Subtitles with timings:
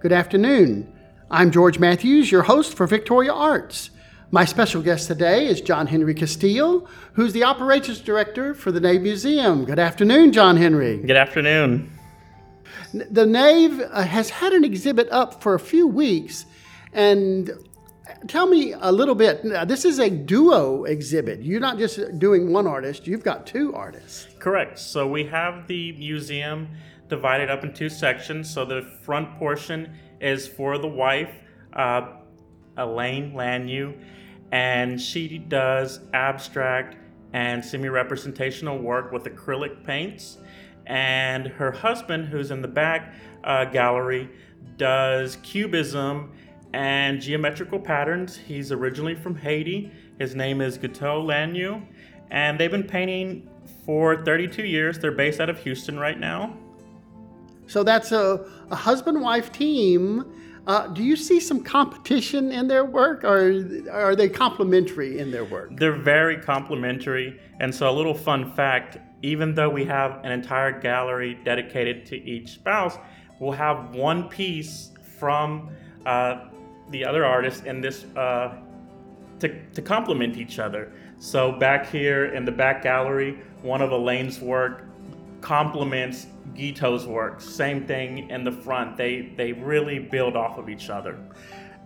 [0.00, 0.92] Good afternoon.
[1.28, 3.90] I'm George Matthews, your host for Victoria Arts.
[4.30, 9.02] My special guest today is John Henry Castillo, who's the operations director for the Nave
[9.02, 9.64] Museum.
[9.64, 10.98] Good afternoon, John Henry.
[10.98, 11.90] Good afternoon.
[12.92, 16.46] The Nave uh, has had an exhibit up for a few weeks,
[16.92, 17.50] and
[18.28, 19.42] tell me a little bit.
[19.66, 21.42] This is a duo exhibit.
[21.42, 24.28] You're not just doing one artist, you've got two artists.
[24.38, 24.78] Correct.
[24.78, 26.68] So we have the museum
[27.08, 28.52] divided up in two sections.
[28.52, 31.32] So the front portion is for the wife,
[31.72, 32.12] uh,
[32.76, 33.98] Elaine Lanyu,
[34.52, 36.96] and she does abstract
[37.32, 40.38] and semi-representational work with acrylic paints.
[40.86, 43.14] And her husband, who's in the back
[43.44, 44.30] uh, gallery,
[44.78, 46.32] does cubism
[46.72, 48.36] and geometrical patterns.
[48.36, 49.90] He's originally from Haiti.
[50.18, 51.84] His name is Gateau Lanyu,
[52.30, 53.48] and they've been painting
[53.84, 54.98] for 32 years.
[54.98, 56.56] They're based out of Houston right now.
[57.68, 60.24] So that's a, a husband wife team.
[60.66, 65.44] Uh, do you see some competition in their work, or are they complementary in their
[65.44, 65.70] work?
[65.76, 67.40] They're very complementary.
[67.60, 72.16] And so, a little fun fact even though we have an entire gallery dedicated to
[72.16, 72.98] each spouse,
[73.40, 75.70] we'll have one piece from
[76.06, 76.46] uh,
[76.90, 78.56] the other artist in this uh,
[79.40, 80.92] to, to complement each other.
[81.18, 84.84] So, back here in the back gallery, one of Elaine's work
[85.40, 87.40] complements Gateau's work.
[87.40, 88.96] Same thing in the front.
[88.96, 91.18] They, they really build off of each other.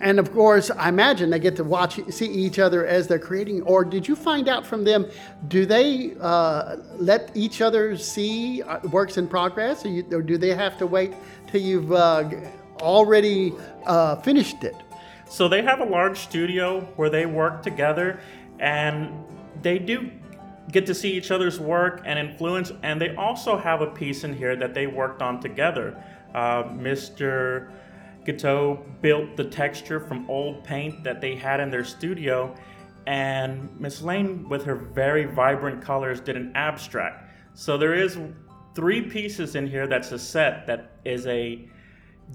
[0.00, 3.62] And of course, I imagine they get to watch, see each other as they're creating.
[3.62, 5.06] Or did you find out from them?
[5.48, 10.38] Do they uh, let each other see uh, works in progress, or, you, or do
[10.38, 11.12] they have to wait
[11.48, 12.30] till you've uh,
[12.80, 13.52] already
[13.84, 14.76] uh, finished it?
[15.28, 18.20] So they have a large studio where they work together
[18.58, 19.12] and
[19.62, 20.10] they do
[20.70, 22.72] get to see each other's work and influence.
[22.82, 26.02] And they also have a piece in here that they worked on together.
[26.34, 27.70] Uh, Mr.
[28.24, 32.54] Gateau built the texture from old paint that they had in their studio.
[33.06, 37.30] And Miss Lane, with her very vibrant colors, did an abstract.
[37.54, 38.18] So there is
[38.74, 41.68] three pieces in here that's a set that is a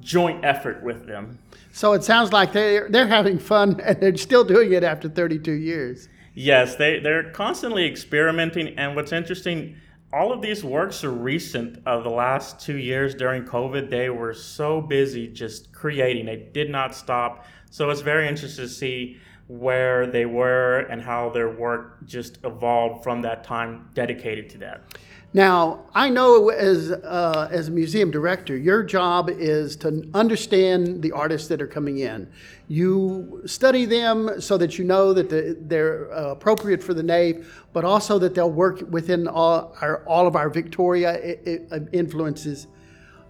[0.01, 1.39] joint effort with them.
[1.71, 5.51] So it sounds like they're, they're having fun and they're still doing it after 32
[5.51, 6.09] years.
[6.35, 8.77] Yes, they, they're constantly experimenting.
[8.77, 9.77] And what's interesting,
[10.11, 13.89] all of these works are recent of the last two years during COVID.
[13.89, 17.45] They were so busy just creating, they did not stop.
[17.71, 23.03] So it's very interesting to see where they were and how their work just evolved
[23.03, 24.97] from that time dedicated to that.
[25.35, 31.11] Now, I know as, uh, as a museum director, your job is to understand the
[31.11, 32.29] artists that are coming in.
[32.69, 37.53] You study them so that you know that the, they're uh, appropriate for the nave,
[37.73, 42.67] but also that they'll work within all, our, all of our Victoria i- i- influences.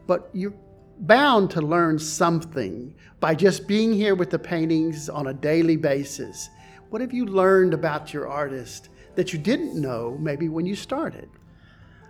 [0.06, 0.54] But you're
[1.00, 6.52] bound to learn something by just being here with the paintings on a daily basis.
[6.92, 11.30] What have you learned about your artist that you didn't know maybe when you started?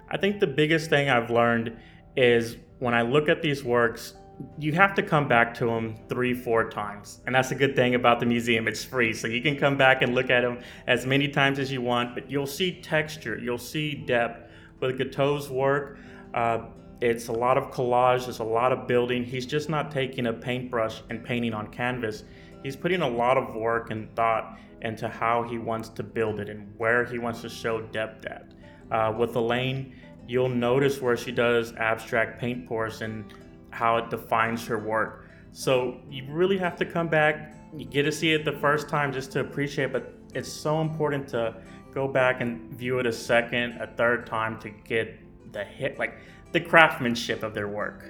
[0.09, 1.75] I think the biggest thing I've learned
[2.15, 4.13] is when I look at these works,
[4.59, 7.21] you have to come back to them three, four times.
[7.25, 8.67] And that's a good thing about the museum.
[8.67, 9.13] It's free.
[9.13, 12.13] So you can come back and look at them as many times as you want,
[12.13, 14.51] but you'll see texture, you'll see depth.
[14.81, 15.97] With Gateau's work,
[16.33, 16.65] uh,
[17.01, 19.23] it's a lot of collage, there's a lot of building.
[19.23, 22.23] He's just not taking a paintbrush and painting on canvas.
[22.61, 26.49] He's putting a lot of work and thought into how he wants to build it
[26.49, 28.51] and where he wants to show depth at.
[28.91, 29.95] Uh, with Elaine,
[30.27, 33.33] you'll notice where she does abstract paint pours and
[33.71, 35.27] how it defines her work.
[35.51, 37.53] So you really have to come back.
[37.75, 41.27] You get to see it the first time just to appreciate, but it's so important
[41.29, 41.55] to
[41.93, 45.17] go back and view it a second, a third time to get
[45.53, 46.19] the hit, like
[46.51, 48.05] the craftsmanship of their work.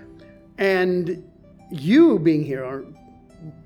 [0.58, 1.24] and
[1.72, 2.86] you being here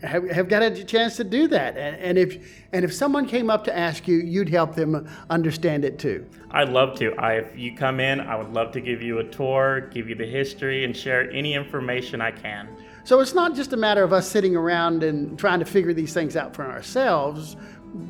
[0.01, 1.77] have, have got a chance to do that.
[1.77, 5.85] And, and if and if someone came up to ask you you'd help them understand
[5.85, 6.25] it too.
[6.51, 7.13] I'd love to.
[7.15, 10.15] I, if you come in, I would love to give you a tour, give you
[10.15, 12.67] the history, and share any information I can.
[13.03, 16.13] so it's not just a matter of us sitting around and trying to figure these
[16.13, 17.55] things out for ourselves.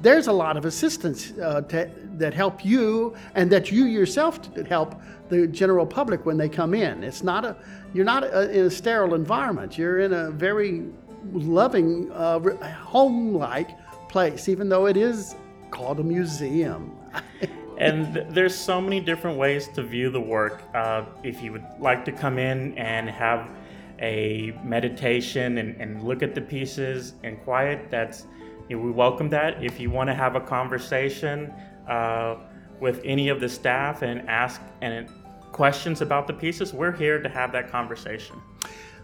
[0.01, 5.01] There's a lot of assistance uh, to, that help you and that you yourself help
[5.29, 7.03] the general public when they come in.
[7.03, 7.55] It's not a
[7.93, 9.77] you're not a, in a sterile environment.
[9.77, 10.85] You're in a very
[11.31, 12.39] loving uh,
[12.75, 13.69] home-like
[14.09, 15.35] place even though it is
[15.71, 16.95] called a museum
[17.79, 20.63] And th- there's so many different ways to view the work.
[20.75, 23.49] Uh, if you would like to come in and have
[24.01, 28.25] a meditation and, and look at the pieces in quiet, that's
[28.67, 29.63] you know, we welcome that.
[29.63, 31.53] If you want to have a conversation
[31.87, 32.35] uh,
[32.81, 35.09] with any of the staff and ask and
[35.53, 38.35] questions about the pieces, we're here to have that conversation.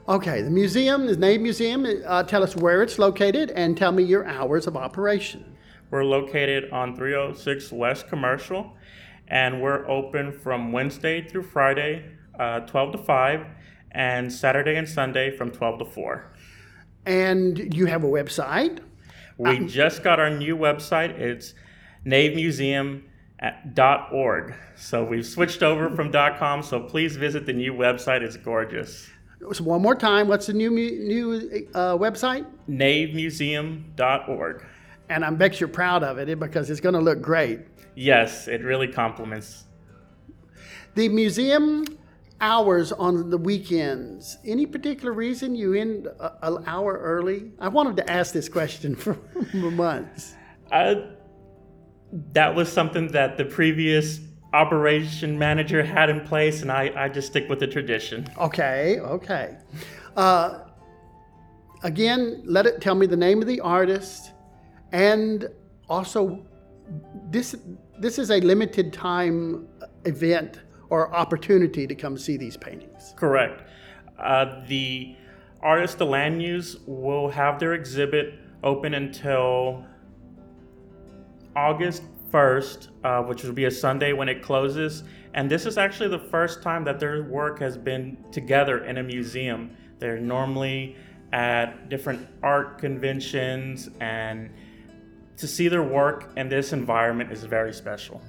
[0.07, 4.03] Okay, the museum, the Nave Museum, uh, tell us where it's located and tell me
[4.03, 5.57] your hours of operation.
[5.89, 8.71] We're located on 306 West Commercial,
[9.27, 12.05] and we're open from Wednesday through Friday,
[12.39, 13.47] uh, 12 to 5,
[13.93, 16.31] and Saturday and Sunday from 12 to 4.
[17.07, 18.81] And you have a website.
[19.39, 21.19] We just got our new website.
[21.19, 21.55] It's
[22.05, 24.53] navemuseum.org.
[24.75, 26.61] So we've switched over from .com.
[26.61, 28.21] So please visit the new website.
[28.21, 29.09] It's gorgeous.
[29.53, 32.45] So one more time, what's the new new uh, website?
[32.69, 34.65] navemuseum.org.
[35.09, 37.59] And I bet you're proud of it because it's going to look great.
[37.95, 39.65] Yes, it really complements.
[40.95, 41.85] The museum
[42.41, 44.37] hours on the weekends.
[44.45, 46.07] Any particular reason you end
[46.41, 47.51] an hour early?
[47.59, 49.17] I wanted to ask this question for
[49.53, 50.35] months.
[50.71, 50.95] Uh,
[52.33, 54.19] that was something that the previous
[54.55, 58.27] operation manager had in place, and I, I just stick with the tradition.
[58.37, 59.57] Okay, okay.
[60.15, 60.59] Uh,
[61.83, 64.31] again, let it tell me the name of the artist,
[64.91, 65.47] and
[65.89, 66.45] also
[67.29, 67.55] this
[67.99, 69.67] this is a limited time
[70.05, 73.13] event or opportunity to come see these paintings.
[73.17, 73.63] Correct.
[74.17, 75.15] Uh, the
[75.61, 79.85] artist, the Lanyus, will have their exhibit open until
[81.55, 85.03] August 1st, uh, which will be a Sunday when it closes.
[85.33, 89.03] And this is actually the first time that their work has been together in a
[89.03, 89.75] museum.
[89.99, 90.95] They're normally
[91.33, 94.49] at different art conventions, and
[95.37, 98.21] to see their work in this environment is very special.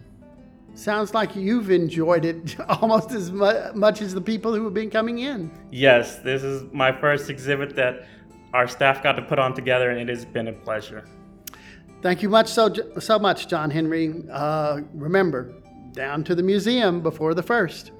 [0.75, 4.90] Sounds like you've enjoyed it almost as mu- much as the people who have been
[4.90, 5.50] coming in.
[5.70, 8.06] Yes, this is my first exhibit that
[8.52, 11.04] our staff got to put on together, and it has been a pleasure.
[12.02, 14.22] Thank you much so so much, John Henry.
[14.31, 15.54] Uh, remember,
[15.93, 17.93] down to the museum before the first.